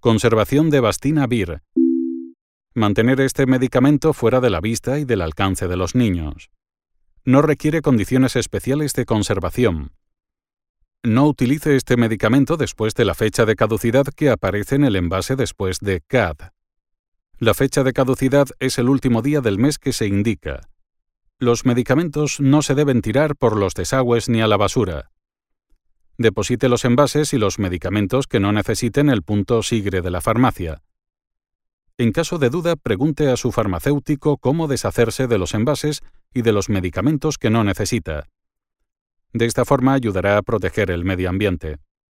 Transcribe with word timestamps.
Conservación 0.00 0.70
de 0.70 0.80
Bastina 0.80 1.26
Vir. 1.26 1.60
Mantener 2.72 3.20
este 3.20 3.44
medicamento 3.44 4.14
fuera 4.14 4.40
de 4.40 4.48
la 4.48 4.62
vista 4.62 4.98
y 4.98 5.04
del 5.04 5.20
alcance 5.20 5.68
de 5.68 5.76
los 5.76 5.94
niños. 5.94 6.50
No 7.26 7.42
requiere 7.42 7.82
condiciones 7.82 8.34
especiales 8.34 8.94
de 8.94 9.04
conservación. 9.04 9.92
No 11.02 11.26
utilice 11.26 11.76
este 11.76 11.98
medicamento 11.98 12.56
después 12.56 12.94
de 12.94 13.04
la 13.04 13.14
fecha 13.14 13.44
de 13.44 13.56
caducidad 13.56 14.06
que 14.06 14.30
aparece 14.30 14.76
en 14.76 14.84
el 14.84 14.96
envase 14.96 15.36
después 15.36 15.80
de 15.80 16.00
CAD. 16.00 16.52
La 17.38 17.52
fecha 17.52 17.84
de 17.84 17.92
caducidad 17.92 18.48
es 18.58 18.78
el 18.78 18.88
último 18.88 19.20
día 19.20 19.42
del 19.42 19.58
mes 19.58 19.78
que 19.78 19.92
se 19.92 20.06
indica. 20.06 20.70
Los 21.38 21.66
medicamentos 21.66 22.40
no 22.40 22.62
se 22.62 22.74
deben 22.74 23.02
tirar 23.02 23.36
por 23.36 23.54
los 23.54 23.74
desagües 23.74 24.30
ni 24.30 24.40
a 24.40 24.46
la 24.46 24.56
basura. 24.56 25.09
Deposite 26.20 26.68
los 26.68 26.84
envases 26.84 27.32
y 27.32 27.38
los 27.38 27.58
medicamentos 27.58 28.26
que 28.26 28.40
no 28.40 28.52
necesiten 28.52 29.08
el 29.08 29.22
punto 29.22 29.62
SIGRE 29.62 30.02
de 30.02 30.10
la 30.10 30.20
farmacia. 30.20 30.82
En 31.96 32.12
caso 32.12 32.36
de 32.36 32.50
duda, 32.50 32.76
pregunte 32.76 33.30
a 33.30 33.38
su 33.38 33.52
farmacéutico 33.52 34.36
cómo 34.36 34.68
deshacerse 34.68 35.28
de 35.28 35.38
los 35.38 35.54
envases 35.54 36.02
y 36.34 36.42
de 36.42 36.52
los 36.52 36.68
medicamentos 36.68 37.38
que 37.38 37.48
no 37.48 37.64
necesita. 37.64 38.28
De 39.32 39.46
esta 39.46 39.64
forma 39.64 39.94
ayudará 39.94 40.36
a 40.36 40.42
proteger 40.42 40.90
el 40.90 41.06
medio 41.06 41.30
ambiente. 41.30 41.78